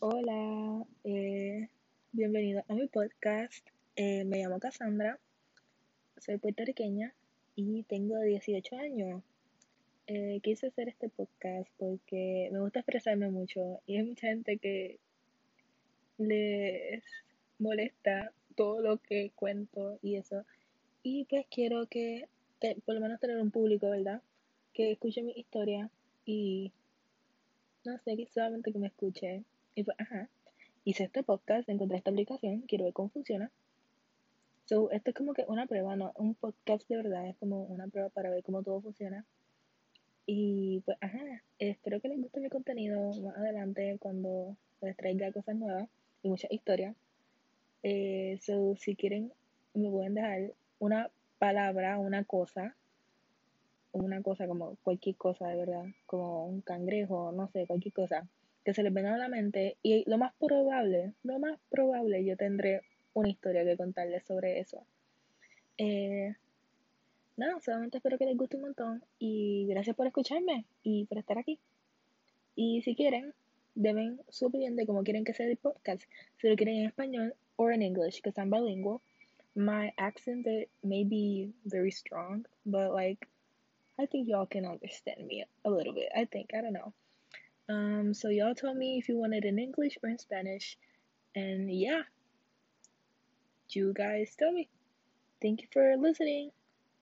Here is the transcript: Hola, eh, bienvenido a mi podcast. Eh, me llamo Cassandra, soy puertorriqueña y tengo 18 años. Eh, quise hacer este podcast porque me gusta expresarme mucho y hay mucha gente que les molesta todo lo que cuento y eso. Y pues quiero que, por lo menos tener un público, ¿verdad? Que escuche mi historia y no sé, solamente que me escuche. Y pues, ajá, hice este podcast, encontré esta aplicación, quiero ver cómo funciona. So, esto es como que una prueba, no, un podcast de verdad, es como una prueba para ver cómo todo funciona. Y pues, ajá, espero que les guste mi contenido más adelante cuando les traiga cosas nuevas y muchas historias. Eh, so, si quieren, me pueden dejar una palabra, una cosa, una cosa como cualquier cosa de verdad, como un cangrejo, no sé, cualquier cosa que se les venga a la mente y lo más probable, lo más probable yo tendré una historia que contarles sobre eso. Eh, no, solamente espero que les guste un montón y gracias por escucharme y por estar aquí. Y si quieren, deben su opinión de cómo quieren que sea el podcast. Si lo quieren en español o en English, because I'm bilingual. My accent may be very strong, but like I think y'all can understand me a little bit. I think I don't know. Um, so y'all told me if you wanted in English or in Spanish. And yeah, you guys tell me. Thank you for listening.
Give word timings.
Hola, 0.00 0.86
eh, 1.02 1.68
bienvenido 2.12 2.62
a 2.68 2.74
mi 2.74 2.86
podcast. 2.86 3.66
Eh, 3.96 4.24
me 4.24 4.38
llamo 4.38 4.60
Cassandra, 4.60 5.18
soy 6.18 6.38
puertorriqueña 6.38 7.12
y 7.56 7.82
tengo 7.82 8.16
18 8.20 8.76
años. 8.76 9.24
Eh, 10.06 10.38
quise 10.40 10.68
hacer 10.68 10.88
este 10.88 11.08
podcast 11.08 11.68
porque 11.78 12.48
me 12.52 12.60
gusta 12.60 12.78
expresarme 12.78 13.28
mucho 13.30 13.80
y 13.86 13.96
hay 13.96 14.04
mucha 14.04 14.28
gente 14.28 14.58
que 14.58 15.00
les 16.18 17.02
molesta 17.58 18.32
todo 18.54 18.80
lo 18.80 18.98
que 18.98 19.32
cuento 19.34 19.98
y 20.00 20.14
eso. 20.14 20.44
Y 21.02 21.24
pues 21.24 21.44
quiero 21.50 21.88
que, 21.88 22.28
por 22.84 22.94
lo 22.94 23.00
menos 23.00 23.18
tener 23.18 23.38
un 23.38 23.50
público, 23.50 23.90
¿verdad? 23.90 24.22
Que 24.74 24.92
escuche 24.92 25.22
mi 25.22 25.32
historia 25.32 25.90
y 26.24 26.70
no 27.84 27.98
sé, 27.98 28.28
solamente 28.32 28.70
que 28.70 28.78
me 28.78 28.86
escuche. 28.86 29.42
Y 29.78 29.84
pues, 29.84 29.96
ajá, 30.00 30.28
hice 30.82 31.04
este 31.04 31.22
podcast, 31.22 31.68
encontré 31.68 31.98
esta 31.98 32.10
aplicación, 32.10 32.62
quiero 32.62 32.82
ver 32.82 32.92
cómo 32.92 33.10
funciona. 33.10 33.52
So, 34.64 34.90
esto 34.90 35.10
es 35.10 35.16
como 35.16 35.34
que 35.34 35.44
una 35.46 35.68
prueba, 35.68 35.94
no, 35.94 36.10
un 36.16 36.34
podcast 36.34 36.88
de 36.88 36.96
verdad, 36.96 37.28
es 37.28 37.36
como 37.36 37.62
una 37.62 37.86
prueba 37.86 38.08
para 38.08 38.28
ver 38.28 38.42
cómo 38.42 38.64
todo 38.64 38.80
funciona. 38.80 39.24
Y 40.26 40.80
pues, 40.80 40.98
ajá, 41.00 41.44
espero 41.60 42.00
que 42.00 42.08
les 42.08 42.20
guste 42.20 42.40
mi 42.40 42.48
contenido 42.48 43.12
más 43.22 43.36
adelante 43.36 43.98
cuando 44.00 44.56
les 44.80 44.96
traiga 44.96 45.30
cosas 45.30 45.54
nuevas 45.54 45.88
y 46.24 46.28
muchas 46.28 46.50
historias. 46.50 46.96
Eh, 47.84 48.36
so, 48.42 48.74
si 48.74 48.96
quieren, 48.96 49.32
me 49.74 49.88
pueden 49.88 50.14
dejar 50.14 50.54
una 50.80 51.08
palabra, 51.38 52.00
una 52.00 52.24
cosa, 52.24 52.74
una 53.92 54.22
cosa 54.22 54.48
como 54.48 54.74
cualquier 54.82 55.14
cosa 55.14 55.46
de 55.46 55.54
verdad, 55.54 55.84
como 56.06 56.46
un 56.46 56.62
cangrejo, 56.62 57.30
no 57.30 57.46
sé, 57.52 57.64
cualquier 57.68 57.94
cosa 57.94 58.28
que 58.68 58.74
se 58.74 58.82
les 58.82 58.92
venga 58.92 59.14
a 59.14 59.16
la 59.16 59.30
mente 59.30 59.78
y 59.82 60.04
lo 60.10 60.18
más 60.18 60.34
probable, 60.38 61.14
lo 61.22 61.38
más 61.38 61.58
probable 61.70 62.22
yo 62.22 62.36
tendré 62.36 62.82
una 63.14 63.30
historia 63.30 63.64
que 63.64 63.78
contarles 63.78 64.26
sobre 64.26 64.60
eso. 64.60 64.84
Eh, 65.78 66.34
no, 67.38 67.58
solamente 67.62 67.96
espero 67.96 68.18
que 68.18 68.26
les 68.26 68.36
guste 68.36 68.56
un 68.56 68.64
montón 68.64 69.02
y 69.18 69.64
gracias 69.70 69.96
por 69.96 70.06
escucharme 70.06 70.66
y 70.82 71.06
por 71.06 71.16
estar 71.16 71.38
aquí. 71.38 71.58
Y 72.56 72.82
si 72.82 72.94
quieren, 72.94 73.32
deben 73.74 74.20
su 74.28 74.44
opinión 74.44 74.76
de 74.76 74.84
cómo 74.84 75.02
quieren 75.02 75.24
que 75.24 75.32
sea 75.32 75.46
el 75.46 75.56
podcast. 75.56 76.02
Si 76.36 76.46
lo 76.46 76.54
quieren 76.54 76.76
en 76.76 76.88
español 76.88 77.34
o 77.56 77.70
en 77.70 77.80
English, 77.80 78.20
because 78.20 78.38
I'm 78.38 78.50
bilingual. 78.50 79.00
My 79.54 79.94
accent 79.96 80.46
may 80.82 81.04
be 81.04 81.54
very 81.64 81.90
strong, 81.90 82.46
but 82.66 82.92
like 82.92 83.26
I 83.98 84.04
think 84.04 84.28
y'all 84.28 84.46
can 84.46 84.66
understand 84.66 85.26
me 85.26 85.46
a 85.64 85.70
little 85.70 85.94
bit. 85.94 86.10
I 86.14 86.26
think 86.26 86.50
I 86.52 86.60
don't 86.60 86.74
know. 86.74 86.92
Um, 87.68 88.14
so 88.14 88.28
y'all 88.28 88.54
told 88.54 88.76
me 88.76 88.98
if 88.98 89.08
you 89.08 89.16
wanted 89.18 89.44
in 89.44 89.58
English 89.58 89.98
or 90.02 90.08
in 90.08 90.18
Spanish. 90.18 90.76
And 91.34 91.70
yeah, 91.70 92.02
you 93.70 93.92
guys 93.92 94.34
tell 94.38 94.52
me. 94.52 94.68
Thank 95.42 95.62
you 95.62 95.68
for 95.72 95.96
listening. 95.96 96.50